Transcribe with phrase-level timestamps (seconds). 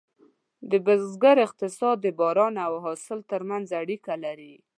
[0.69, 4.55] د بزګر اقتصاد د باران او حاصل ترمنځ اړیکه لري.